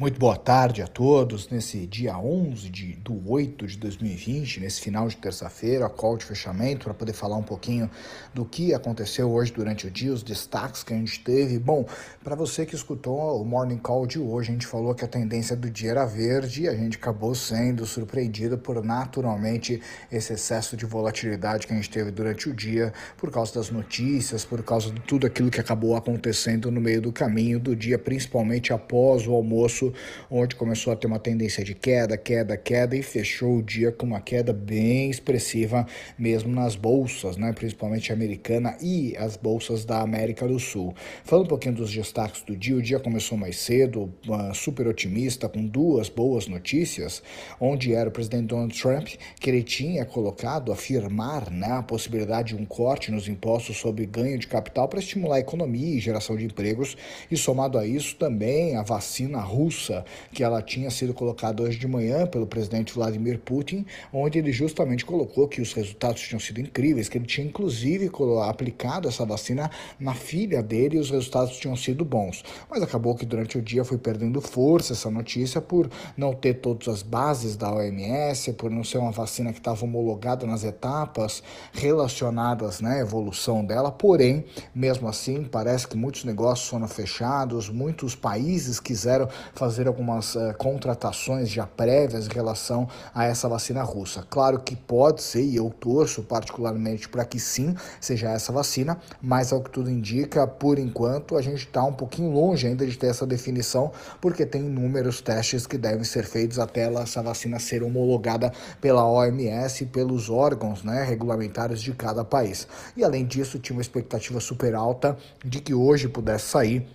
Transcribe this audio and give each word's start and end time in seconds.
Muito 0.00 0.16
boa 0.16 0.36
tarde 0.36 0.80
a 0.80 0.86
todos. 0.86 1.48
Nesse 1.48 1.84
dia 1.84 2.16
11 2.16 2.70
de, 2.70 2.92
do 2.98 3.20
8 3.28 3.66
de 3.66 3.76
2020, 3.78 4.60
nesse 4.60 4.80
final 4.80 5.08
de 5.08 5.16
terça-feira, 5.16 5.86
a 5.86 5.88
call 5.90 6.16
de 6.16 6.24
fechamento, 6.24 6.84
para 6.84 6.94
poder 6.94 7.12
falar 7.12 7.36
um 7.36 7.42
pouquinho 7.42 7.90
do 8.32 8.44
que 8.44 8.72
aconteceu 8.72 9.28
hoje 9.28 9.52
durante 9.52 9.88
o 9.88 9.90
dia, 9.90 10.12
os 10.12 10.22
destaques 10.22 10.84
que 10.84 10.94
a 10.94 10.96
gente 10.96 11.18
teve. 11.18 11.58
Bom, 11.58 11.84
para 12.22 12.36
você 12.36 12.64
que 12.64 12.76
escutou 12.76 13.42
o 13.42 13.44
Morning 13.44 13.78
Call 13.78 14.06
de 14.06 14.20
hoje, 14.20 14.50
a 14.50 14.52
gente 14.52 14.68
falou 14.68 14.94
que 14.94 15.04
a 15.04 15.08
tendência 15.08 15.56
do 15.56 15.68
dia 15.68 15.90
era 15.90 16.06
verde 16.06 16.62
e 16.62 16.68
a 16.68 16.76
gente 16.76 16.96
acabou 16.96 17.34
sendo 17.34 17.84
surpreendido 17.84 18.56
por 18.56 18.80
naturalmente 18.84 19.82
esse 20.12 20.32
excesso 20.32 20.76
de 20.76 20.86
volatilidade 20.86 21.66
que 21.66 21.72
a 21.72 21.76
gente 21.76 21.90
teve 21.90 22.12
durante 22.12 22.48
o 22.48 22.54
dia, 22.54 22.92
por 23.16 23.32
causa 23.32 23.54
das 23.54 23.68
notícias, 23.68 24.44
por 24.44 24.62
causa 24.62 24.92
de 24.92 25.00
tudo 25.00 25.26
aquilo 25.26 25.50
que 25.50 25.60
acabou 25.60 25.96
acontecendo 25.96 26.70
no 26.70 26.80
meio 26.80 27.02
do 27.02 27.10
caminho 27.10 27.58
do 27.58 27.74
dia, 27.74 27.98
principalmente 27.98 28.72
após 28.72 29.26
o 29.26 29.34
almoço 29.34 29.87
onde 30.30 30.56
começou 30.56 30.92
a 30.92 30.96
ter 30.96 31.06
uma 31.06 31.18
tendência 31.18 31.64
de 31.64 31.74
queda, 31.74 32.16
queda, 32.16 32.56
queda 32.56 32.96
e 32.96 33.02
fechou 33.02 33.58
o 33.58 33.62
dia 33.62 33.90
com 33.90 34.06
uma 34.06 34.20
queda 34.20 34.52
bem 34.52 35.10
expressiva 35.10 35.86
mesmo 36.18 36.52
nas 36.52 36.76
bolsas, 36.76 37.36
né, 37.36 37.52
principalmente 37.52 38.12
americana 38.12 38.76
e 38.80 39.16
as 39.16 39.36
bolsas 39.36 39.84
da 39.84 40.00
América 40.00 40.46
do 40.46 40.58
Sul. 40.58 40.94
Falando 41.24 41.46
um 41.46 41.48
pouquinho 41.48 41.74
dos 41.74 41.92
destaques 41.92 42.42
do 42.42 42.56
dia, 42.56 42.76
o 42.76 42.82
dia 42.82 42.98
começou 42.98 43.38
mais 43.38 43.56
cedo, 43.58 44.12
super 44.54 44.86
otimista, 44.86 45.48
com 45.48 45.64
duas 45.66 46.08
boas 46.08 46.46
notícias, 46.46 47.22
onde 47.60 47.94
era 47.94 48.08
o 48.08 48.12
presidente 48.12 48.46
Donald 48.46 48.78
Trump, 48.78 49.08
que 49.40 49.50
ele 49.50 49.62
tinha 49.62 50.04
colocado, 50.04 50.72
afirmar 50.72 51.50
né, 51.50 51.72
a 51.72 51.82
possibilidade 51.82 52.54
de 52.54 52.56
um 52.56 52.64
corte 52.64 53.10
nos 53.10 53.28
impostos 53.28 53.76
sobre 53.76 54.06
ganho 54.06 54.38
de 54.38 54.46
capital 54.46 54.88
para 54.88 54.98
estimular 54.98 55.36
a 55.36 55.40
economia 55.40 55.96
e 55.96 56.00
geração 56.00 56.36
de 56.36 56.44
empregos, 56.44 56.96
e 57.30 57.36
somado 57.36 57.78
a 57.78 57.86
isso 57.86 58.16
também 58.16 58.76
a 58.76 58.82
vacina 58.82 59.40
russa 59.40 59.77
russa, 59.78 60.04
que 60.32 60.42
ela 60.42 60.60
tinha 60.60 60.90
sido 60.90 61.14
colocada 61.14 61.62
hoje 61.62 61.78
de 61.78 61.86
manhã 61.86 62.26
pelo 62.26 62.46
presidente 62.46 62.92
Vladimir 62.92 63.38
Putin, 63.38 63.86
onde 64.12 64.38
ele 64.38 64.50
justamente 64.50 65.04
colocou 65.04 65.46
que 65.46 65.62
os 65.62 65.72
resultados 65.72 66.20
tinham 66.20 66.40
sido 66.40 66.60
incríveis, 66.60 67.08
que 67.08 67.16
ele 67.16 67.26
tinha 67.26 67.46
inclusive 67.46 68.10
aplicado 68.48 69.08
essa 69.08 69.24
vacina 69.24 69.70
na 69.98 70.14
filha 70.14 70.62
dele 70.62 70.96
e 70.96 71.00
os 71.00 71.10
resultados 71.10 71.56
tinham 71.56 71.76
sido 71.76 72.04
bons. 72.04 72.42
Mas 72.68 72.82
acabou 72.82 73.14
que 73.14 73.24
durante 73.24 73.56
o 73.56 73.62
dia 73.62 73.84
foi 73.84 73.96
perdendo 73.96 74.40
força 74.40 74.92
essa 74.92 75.10
notícia 75.10 75.60
por 75.60 75.88
não 76.16 76.34
ter 76.34 76.54
todas 76.54 76.88
as 76.88 77.02
bases 77.02 77.56
da 77.56 77.72
OMS, 77.72 78.52
por 78.54 78.70
não 78.70 78.82
ser 78.82 78.98
uma 78.98 79.12
vacina 79.12 79.52
que 79.52 79.58
estava 79.58 79.84
homologada 79.84 80.46
nas 80.46 80.64
etapas 80.64 81.42
relacionadas 81.72 82.80
né, 82.80 82.96
à 82.96 82.98
evolução 82.98 83.64
dela. 83.64 83.92
Porém, 83.92 84.44
mesmo 84.74 85.08
assim, 85.08 85.44
parece 85.44 85.86
que 85.86 85.96
muitos 85.96 86.24
negócios 86.24 86.68
foram 86.68 86.88
fechados, 86.88 87.68
muitos 87.68 88.14
países 88.14 88.80
quiseram 88.80 89.28
fazer 89.54 89.67
algumas 89.88 90.34
uh, 90.34 90.54
contratações 90.56 91.48
já 91.50 91.66
prévias 91.66 92.26
em 92.26 92.32
relação 92.32 92.88
a 93.14 93.24
essa 93.24 93.48
vacina 93.48 93.82
russa. 93.82 94.24
Claro 94.30 94.60
que 94.60 94.76
pode 94.76 95.22
ser, 95.22 95.42
e 95.42 95.56
eu 95.56 95.70
torço 95.70 96.22
particularmente 96.22 97.08
para 97.08 97.24
que 97.24 97.40
sim 97.40 97.74
seja 98.00 98.30
essa 98.30 98.52
vacina, 98.52 98.98
mas 99.20 99.52
ao 99.52 99.60
que 99.60 99.70
tudo 99.70 99.90
indica, 99.90 100.46
por 100.46 100.78
enquanto, 100.78 101.36
a 101.36 101.42
gente 101.42 101.66
está 101.66 101.82
um 101.82 101.92
pouquinho 101.92 102.30
longe 102.30 102.66
ainda 102.66 102.86
de 102.86 102.96
ter 102.96 103.08
essa 103.08 103.26
definição, 103.26 103.92
porque 104.20 104.46
tem 104.46 104.62
inúmeros 104.62 105.20
testes 105.20 105.66
que 105.66 105.76
devem 105.76 106.04
ser 106.04 106.24
feitos 106.24 106.58
até 106.58 106.92
essa 106.92 107.22
vacina 107.22 107.58
ser 107.58 107.82
homologada 107.82 108.52
pela 108.80 109.04
OMS 109.06 109.84
e 109.84 109.86
pelos 109.86 110.30
órgãos 110.30 110.82
né, 110.82 111.02
regulamentares 111.02 111.82
de 111.82 111.92
cada 111.92 112.24
país. 112.24 112.66
E 112.96 113.04
além 113.04 113.26
disso, 113.26 113.58
tinha 113.58 113.76
uma 113.76 113.82
expectativa 113.82 114.40
super 114.40 114.74
alta 114.74 115.16
de 115.44 115.60
que 115.60 115.74
hoje 115.74 116.08
pudesse 116.08 116.46
sair 116.46 116.86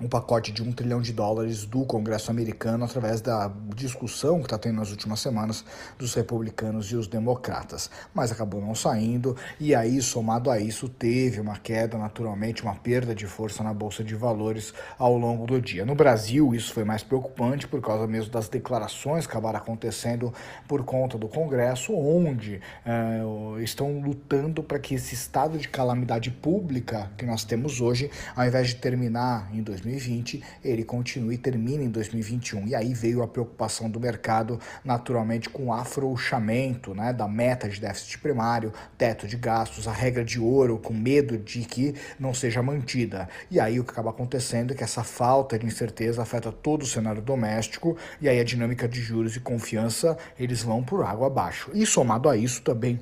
um 0.00 0.08
pacote 0.08 0.50
de 0.50 0.62
um 0.62 0.72
trilhão 0.72 1.00
de 1.00 1.12
dólares 1.12 1.66
do 1.66 1.84
Congresso 1.84 2.30
americano 2.30 2.84
através 2.84 3.20
da 3.20 3.52
discussão 3.76 4.38
que 4.38 4.46
está 4.46 4.56
tendo 4.56 4.76
nas 4.76 4.90
últimas 4.90 5.20
semanas 5.20 5.64
dos 5.98 6.14
republicanos 6.14 6.90
e 6.90 6.96
os 6.96 7.06
democratas. 7.06 7.90
Mas 8.14 8.32
acabou 8.32 8.60
não 8.60 8.74
saindo, 8.74 9.36
e 9.58 9.74
aí, 9.74 10.00
somado 10.00 10.50
a 10.50 10.58
isso, 10.58 10.88
teve 10.88 11.40
uma 11.40 11.58
queda, 11.58 11.98
naturalmente, 11.98 12.62
uma 12.62 12.74
perda 12.74 13.14
de 13.14 13.26
força 13.26 13.62
na 13.62 13.74
Bolsa 13.74 14.02
de 14.02 14.14
Valores 14.14 14.72
ao 14.98 15.16
longo 15.18 15.46
do 15.46 15.60
dia. 15.60 15.84
No 15.84 15.94
Brasil, 15.94 16.54
isso 16.54 16.72
foi 16.72 16.84
mais 16.84 17.02
preocupante 17.02 17.68
por 17.68 17.80
causa 17.82 18.06
mesmo 18.06 18.30
das 18.30 18.48
declarações 18.48 19.26
que 19.26 19.32
acabaram 19.32 19.58
acontecendo 19.58 20.32
por 20.66 20.82
conta 20.82 21.18
do 21.18 21.28
Congresso, 21.28 21.92
onde 21.92 22.60
uh, 22.86 23.60
estão 23.60 24.00
lutando 24.00 24.62
para 24.62 24.78
que 24.78 24.94
esse 24.94 25.14
estado 25.14 25.58
de 25.58 25.68
calamidade 25.68 26.30
pública 26.30 27.10
que 27.18 27.26
nós 27.26 27.44
temos 27.44 27.80
hoje, 27.80 28.10
ao 28.34 28.46
invés 28.46 28.68
de 28.68 28.76
terminar 28.76 29.50
em 29.52 29.62
2020, 29.62 29.89
2020, 29.90 30.42
ele 30.64 30.84
continua 30.84 31.34
e 31.34 31.38
termina 31.38 31.82
em 31.82 31.90
2021. 31.90 32.68
E 32.68 32.74
aí 32.74 32.94
veio 32.94 33.22
a 33.22 33.28
preocupação 33.28 33.90
do 33.90 33.98
mercado, 33.98 34.58
naturalmente, 34.84 35.48
com 35.48 35.66
o 35.66 35.72
afrouxamento 35.72 36.94
né, 36.94 37.12
da 37.12 37.26
meta 37.26 37.68
de 37.68 37.80
déficit 37.80 38.18
primário, 38.18 38.72
teto 38.96 39.26
de 39.26 39.36
gastos, 39.36 39.88
a 39.88 39.92
regra 39.92 40.24
de 40.24 40.38
ouro, 40.38 40.78
com 40.78 40.94
medo 40.94 41.36
de 41.36 41.60
que 41.60 41.94
não 42.18 42.32
seja 42.32 42.62
mantida. 42.62 43.28
E 43.50 43.58
aí 43.58 43.80
o 43.80 43.84
que 43.84 43.90
acaba 43.90 44.10
acontecendo 44.10 44.72
é 44.72 44.76
que 44.76 44.84
essa 44.84 45.02
falta 45.02 45.58
de 45.58 45.66
incerteza 45.66 46.22
afeta 46.22 46.52
todo 46.52 46.82
o 46.82 46.86
cenário 46.86 47.22
doméstico, 47.22 47.96
e 48.20 48.28
aí 48.28 48.38
a 48.38 48.44
dinâmica 48.44 48.88
de 48.88 49.00
juros 49.00 49.36
e 49.36 49.40
confiança 49.40 50.16
eles 50.38 50.62
vão 50.62 50.82
por 50.82 51.04
água 51.04 51.26
abaixo. 51.26 51.70
E 51.74 51.84
somado 51.84 52.28
a 52.28 52.36
isso 52.36 52.62
também 52.62 53.00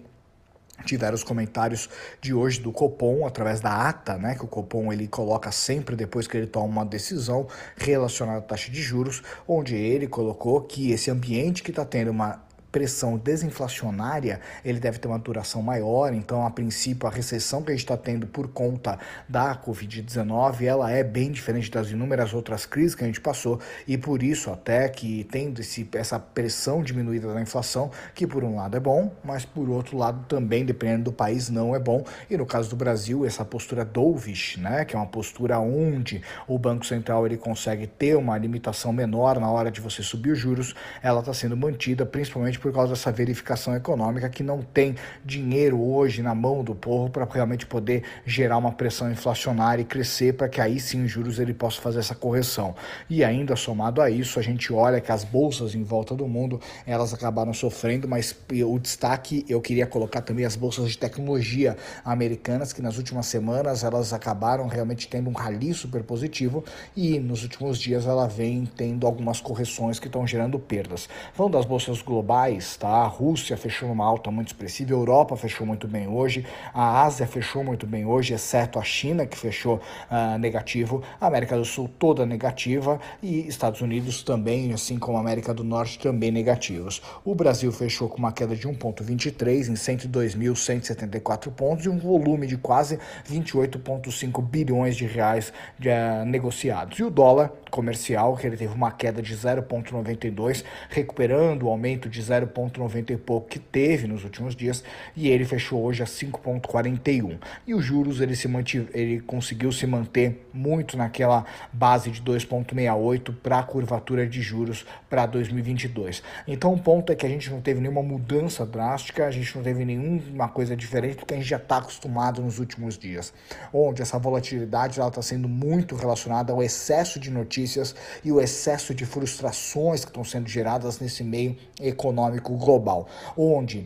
tiveram 0.84 1.14
os 1.14 1.24
comentários 1.24 1.88
de 2.20 2.32
hoje 2.32 2.60
do 2.60 2.72
Copom 2.72 3.26
através 3.26 3.60
da 3.60 3.88
ata, 3.88 4.16
né, 4.16 4.34
que 4.34 4.44
o 4.44 4.48
Copom 4.48 4.92
ele 4.92 5.06
coloca 5.06 5.50
sempre 5.50 5.96
depois 5.96 6.26
que 6.26 6.36
ele 6.36 6.46
toma 6.46 6.66
uma 6.66 6.84
decisão 6.86 7.46
relacionada 7.76 8.38
à 8.38 8.42
taxa 8.42 8.70
de 8.70 8.80
juros, 8.80 9.22
onde 9.46 9.74
ele 9.74 10.06
colocou 10.06 10.60
que 10.62 10.90
esse 10.90 11.10
ambiente 11.10 11.62
que 11.62 11.70
está 11.70 11.84
tendo 11.84 12.10
uma 12.10 12.47
pressão 12.70 13.16
desinflacionária, 13.16 14.40
ele 14.64 14.78
deve 14.78 14.98
ter 14.98 15.08
uma 15.08 15.18
duração 15.18 15.62
maior, 15.62 16.12
então 16.12 16.46
a 16.46 16.50
princípio 16.50 17.08
a 17.08 17.10
recessão 17.10 17.62
que 17.62 17.70
a 17.70 17.74
gente 17.74 17.84
está 17.84 17.96
tendo 17.96 18.26
por 18.26 18.48
conta 18.48 18.98
da 19.28 19.56
Covid-19, 19.56 20.62
ela 20.62 20.90
é 20.90 21.02
bem 21.02 21.30
diferente 21.30 21.70
das 21.70 21.90
inúmeras 21.90 22.34
outras 22.34 22.66
crises 22.66 22.94
que 22.94 23.04
a 23.04 23.06
gente 23.06 23.20
passou 23.20 23.60
e 23.86 23.96
por 23.96 24.22
isso 24.22 24.50
até 24.50 24.88
que 24.88 25.24
tendo 25.30 25.60
esse, 25.60 25.88
essa 25.94 26.18
pressão 26.18 26.82
diminuída 26.82 27.32
da 27.32 27.40
inflação, 27.40 27.90
que 28.14 28.26
por 28.26 28.44
um 28.44 28.56
lado 28.56 28.76
é 28.76 28.80
bom, 28.80 29.12
mas 29.24 29.44
por 29.44 29.68
outro 29.68 29.96
lado 29.96 30.24
também, 30.28 30.64
dependendo 30.64 31.04
do 31.04 31.12
país, 31.12 31.48
não 31.48 31.74
é 31.74 31.78
bom. 31.78 32.04
E 32.28 32.36
no 32.36 32.46
caso 32.46 32.70
do 32.70 32.76
Brasil, 32.76 33.24
essa 33.24 33.44
postura 33.44 33.84
dovish, 33.84 34.56
né, 34.58 34.84
que 34.84 34.94
é 34.94 34.98
uma 34.98 35.06
postura 35.06 35.58
onde 35.58 36.22
o 36.46 36.58
Banco 36.58 36.84
Central 36.84 37.26
ele 37.26 37.36
consegue 37.36 37.86
ter 37.86 38.16
uma 38.16 38.36
limitação 38.36 38.92
menor 38.92 39.40
na 39.40 39.50
hora 39.50 39.70
de 39.70 39.80
você 39.80 40.02
subir 40.02 40.32
os 40.32 40.38
juros, 40.38 40.74
ela 41.02 41.20
está 41.20 41.32
sendo 41.32 41.56
mantida 41.56 42.04
principalmente 42.04 42.57
justamente 42.58 42.60
por 42.60 42.72
causa 42.72 42.92
dessa 42.92 43.10
verificação 43.10 43.74
econômica 43.74 44.28
que 44.28 44.42
não 44.42 44.60
tem 44.60 44.96
dinheiro 45.24 45.80
hoje 45.80 46.22
na 46.22 46.34
mão 46.34 46.62
do 46.62 46.74
povo 46.74 47.08
para 47.10 47.24
realmente 47.24 47.64
poder 47.64 48.02
gerar 48.26 48.58
uma 48.58 48.72
pressão 48.72 49.10
inflacionária 49.10 49.82
e 49.82 49.84
crescer 49.84 50.34
para 50.34 50.48
que 50.48 50.60
aí 50.60 50.78
sim 50.80 51.04
os 51.04 51.10
juros 51.10 51.38
ele 51.38 51.54
possa 51.54 51.80
fazer 51.80 52.00
essa 52.00 52.14
correção. 52.14 52.74
E 53.08 53.24
ainda 53.24 53.56
somado 53.56 54.02
a 54.02 54.10
isso, 54.10 54.38
a 54.38 54.42
gente 54.42 54.72
olha 54.72 55.00
que 55.00 55.12
as 55.12 55.24
bolsas 55.24 55.74
em 55.74 55.82
volta 55.82 56.14
do 56.14 56.26
mundo, 56.26 56.60
elas 56.86 57.14
acabaram 57.14 57.54
sofrendo, 57.54 58.08
mas 58.08 58.34
o 58.66 58.78
destaque 58.78 59.44
eu 59.48 59.60
queria 59.60 59.86
colocar 59.86 60.20
também 60.20 60.44
as 60.44 60.56
bolsas 60.56 60.90
de 60.90 60.98
tecnologia 60.98 61.76
americanas 62.04 62.72
que 62.72 62.82
nas 62.82 62.98
últimas 62.98 63.26
semanas 63.26 63.84
elas 63.84 64.12
acabaram 64.12 64.66
realmente 64.66 65.08
tendo 65.08 65.30
um 65.30 65.32
rally 65.32 65.72
super 65.72 66.02
positivo 66.02 66.64
e 66.96 67.18
nos 67.18 67.42
últimos 67.42 67.78
dias 67.78 68.06
ela 68.06 68.26
vem 68.26 68.66
tendo 68.66 69.06
algumas 69.06 69.40
correções 69.40 69.98
que 69.98 70.06
estão 70.06 70.26
gerando 70.26 70.58
perdas. 70.58 71.08
Falando 71.32 71.52
das 71.52 71.64
bolsas 71.64 72.02
globais, 72.02 72.47
tá? 72.78 72.88
A 72.88 73.06
Rússia 73.06 73.56
fechou 73.56 73.88
numa 73.88 74.04
alta 74.04 74.30
muito 74.30 74.48
expressiva, 74.48 74.92
a 74.92 74.96
Europa 74.96 75.36
fechou 75.36 75.66
muito 75.66 75.86
bem 75.86 76.08
hoje, 76.08 76.46
a 76.72 77.02
Ásia 77.02 77.26
fechou 77.26 77.62
muito 77.62 77.86
bem 77.86 78.06
hoje, 78.06 78.34
exceto 78.34 78.78
a 78.78 78.82
China, 78.82 79.26
que 79.26 79.36
fechou 79.36 79.80
uh, 80.10 80.38
negativo, 80.38 81.02
a 81.20 81.26
América 81.26 81.56
do 81.56 81.64
Sul 81.64 81.90
toda 81.98 82.24
negativa 82.24 83.00
e 83.22 83.46
Estados 83.46 83.80
Unidos 83.80 84.22
também, 84.22 84.72
assim 84.72 84.98
como 84.98 85.18
a 85.18 85.20
América 85.20 85.52
do 85.52 85.64
Norte, 85.64 85.98
também 85.98 86.30
negativos. 86.30 87.02
O 87.24 87.34
Brasil 87.34 87.70
fechou 87.72 88.08
com 88.08 88.18
uma 88.18 88.32
queda 88.32 88.54
de 88.56 88.66
1,23 88.66 89.68
em 89.68 89.74
102.174 89.74 91.50
pontos 91.52 91.84
e 91.86 91.88
um 91.88 91.98
volume 91.98 92.46
de 92.46 92.56
quase 92.56 92.98
28,5 93.28 94.42
bilhões 94.42 94.96
de 94.96 95.06
reais 95.06 95.52
de, 95.78 95.88
uh, 95.88 96.24
negociados. 96.24 96.98
E 96.98 97.04
o 97.04 97.10
dólar 97.10 97.52
comercial, 97.70 98.36
que 98.36 98.46
ele 98.46 98.56
teve 98.56 98.74
uma 98.74 98.90
queda 98.90 99.20
de 99.20 99.36
0,92, 99.36 100.64
recuperando 100.88 101.64
o 101.64 101.68
aumento 101.68 102.08
de 102.08 102.22
0,92 102.22 102.37
0,90 102.46 103.10
e 103.10 103.16
pouco 103.16 103.48
que 103.48 103.58
teve 103.58 104.06
nos 104.06 104.24
últimos 104.24 104.54
dias 104.54 104.84
e 105.16 105.28
ele 105.28 105.44
fechou 105.44 105.82
hoje 105.82 106.02
a 106.02 106.06
5,41. 106.06 107.38
E 107.66 107.74
os 107.74 107.84
juros 107.84 108.20
ele, 108.20 108.36
se 108.36 108.48
mantive, 108.48 108.88
ele 108.94 109.20
conseguiu 109.20 109.72
se 109.72 109.86
manter 109.86 110.48
muito 110.52 110.96
naquela 110.96 111.44
base 111.72 112.10
de 112.10 112.22
2,68 112.22 113.34
para 113.42 113.58
a 113.58 113.62
curvatura 113.62 114.26
de 114.26 114.40
juros 114.40 114.86
para 115.08 115.26
2022. 115.26 116.22
Então 116.46 116.72
o 116.72 116.78
ponto 116.78 117.12
é 117.12 117.16
que 117.16 117.26
a 117.26 117.28
gente 117.28 117.50
não 117.50 117.60
teve 117.60 117.80
nenhuma 117.80 118.02
mudança 118.02 118.64
drástica, 118.64 119.26
a 119.26 119.30
gente 119.30 119.54
não 119.56 119.62
teve 119.62 119.84
nenhuma 119.84 120.48
coisa 120.48 120.76
diferente 120.76 121.18
do 121.18 121.26
que 121.26 121.34
a 121.34 121.36
gente 121.36 121.48
já 121.48 121.56
está 121.56 121.78
acostumado 121.78 122.42
nos 122.42 122.58
últimos 122.58 122.98
dias, 122.98 123.32
onde 123.72 124.02
essa 124.02 124.18
volatilidade 124.18 125.00
está 125.00 125.22
sendo 125.22 125.48
muito 125.48 125.94
relacionada 125.96 126.52
ao 126.52 126.62
excesso 126.62 127.18
de 127.18 127.30
notícias 127.30 127.94
e 128.24 128.30
o 128.30 128.40
excesso 128.40 128.94
de 128.94 129.04
frustrações 129.06 130.04
que 130.04 130.10
estão 130.10 130.24
sendo 130.24 130.48
geradas 130.48 130.98
nesse 130.98 131.24
meio 131.24 131.56
econômico 131.80 132.27
global, 132.36 133.06
onde 133.36 133.84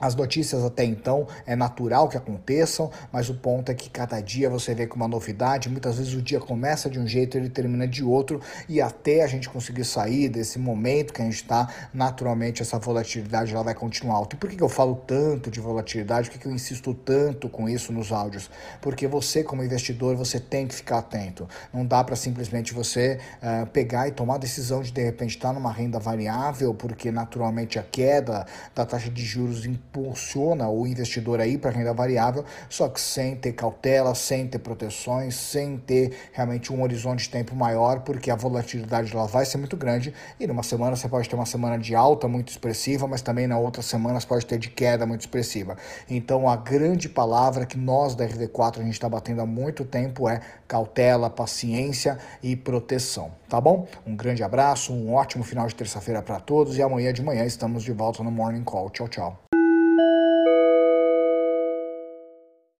as 0.00 0.14
notícias 0.14 0.64
até 0.64 0.84
então 0.84 1.26
é 1.46 1.56
natural 1.56 2.08
que 2.08 2.16
aconteçam, 2.16 2.90
mas 3.12 3.28
o 3.28 3.34
ponto 3.34 3.70
é 3.70 3.74
que 3.74 3.90
cada 3.90 4.20
dia 4.20 4.48
você 4.48 4.74
vê 4.74 4.86
com 4.86 4.96
uma 4.96 5.08
novidade, 5.08 5.68
muitas 5.68 5.98
vezes 5.98 6.14
o 6.14 6.22
dia 6.22 6.38
começa 6.38 6.88
de 6.88 6.98
um 6.98 7.06
jeito 7.06 7.36
e 7.36 7.40
ele 7.40 7.48
termina 7.48 7.86
de 7.86 8.04
outro, 8.04 8.40
e 8.68 8.80
até 8.80 9.22
a 9.22 9.26
gente 9.26 9.48
conseguir 9.48 9.84
sair 9.84 10.28
desse 10.28 10.58
momento 10.58 11.12
que 11.12 11.20
a 11.20 11.24
gente 11.24 11.36
está, 11.36 11.68
naturalmente 11.92 12.62
essa 12.62 12.78
volatilidade 12.78 13.52
ela 13.52 13.64
vai 13.64 13.74
continuar 13.74 14.16
alta. 14.16 14.36
E 14.36 14.38
por 14.38 14.48
que, 14.48 14.62
eu 14.62 14.68
falo 14.68 14.94
tanto 14.94 15.50
de 15.50 15.60
volatilidade? 15.60 16.30
Por 16.30 16.38
que, 16.38 16.46
eu 16.46 16.52
insisto 16.52 16.94
tanto 16.94 17.48
com 17.48 17.68
isso 17.68 17.92
nos 17.92 18.12
áudios? 18.12 18.50
Porque 18.80 19.06
você, 19.06 19.42
como 19.42 19.62
investidor, 19.62 20.16
você 20.16 20.38
tem 20.38 20.66
que 20.66 20.74
ficar 20.74 20.98
atento. 20.98 21.48
Não 21.72 21.84
dá 21.84 22.04
para 22.04 22.16
simplesmente 22.16 22.72
você 22.72 23.18
uh, 23.42 23.66
pegar 23.68 24.08
e 24.08 24.12
tomar 24.12 24.36
a 24.36 24.38
decisão 24.38 24.82
de 24.82 24.92
de 24.92 25.02
repente 25.02 25.36
estar 25.36 25.48
tá 25.48 25.54
numa 25.54 25.72
renda 25.72 25.98
variável, 25.98 26.74
porque 26.74 27.10
naturalmente 27.10 27.78
a 27.78 27.82
queda 27.82 28.46
da 28.74 28.84
taxa 28.84 29.10
de 29.10 29.24
juros 29.24 29.64
impulsiona 29.88 30.68
o 30.68 30.86
investidor 30.86 31.40
aí 31.40 31.56
para 31.56 31.70
renda 31.70 31.92
variável, 31.92 32.44
só 32.68 32.88
que 32.88 33.00
sem 33.00 33.34
ter 33.34 33.52
cautela, 33.52 34.14
sem 34.14 34.46
ter 34.46 34.58
proteções, 34.58 35.34
sem 35.34 35.78
ter 35.78 36.12
realmente 36.32 36.72
um 36.72 36.82
horizonte 36.82 37.24
de 37.24 37.30
tempo 37.30 37.54
maior, 37.56 38.00
porque 38.00 38.30
a 38.30 38.36
volatilidade 38.36 39.12
ela 39.12 39.26
vai 39.26 39.44
ser 39.44 39.58
muito 39.58 39.76
grande 39.76 40.12
e 40.38 40.46
numa 40.46 40.62
semana 40.62 40.94
você 40.94 41.08
pode 41.08 41.28
ter 41.28 41.34
uma 41.34 41.46
semana 41.46 41.78
de 41.78 41.94
alta 41.94 42.28
muito 42.28 42.50
expressiva, 42.50 43.06
mas 43.08 43.22
também 43.22 43.46
na 43.46 43.58
outra 43.58 43.82
semana 43.82 44.20
você 44.20 44.26
pode 44.26 44.46
ter 44.46 44.58
de 44.58 44.68
queda 44.68 45.06
muito 45.06 45.22
expressiva. 45.22 45.76
Então 46.08 46.48
a 46.48 46.56
grande 46.56 47.08
palavra 47.08 47.64
que 47.64 47.78
nós 47.78 48.14
da 48.14 48.26
RD4 48.26 48.80
a 48.80 48.82
gente 48.82 48.92
está 48.92 49.08
batendo 49.08 49.40
há 49.40 49.46
muito 49.46 49.84
tempo 49.84 50.28
é 50.28 50.40
cautela, 50.66 51.30
paciência 51.30 52.18
e 52.42 52.54
proteção, 52.54 53.32
tá 53.48 53.60
bom? 53.60 53.86
Um 54.06 54.14
grande 54.14 54.42
abraço, 54.42 54.92
um 54.92 55.14
ótimo 55.14 55.42
final 55.42 55.66
de 55.66 55.74
terça-feira 55.74 56.20
para 56.20 56.38
todos 56.38 56.76
e 56.76 56.82
amanhã 56.82 57.12
de 57.12 57.22
manhã 57.22 57.44
estamos 57.44 57.82
de 57.82 57.92
volta 57.92 58.22
no 58.22 58.30
Morning 58.30 58.64
Call. 58.64 58.90
Tchau, 58.90 59.08
tchau. 59.08 59.47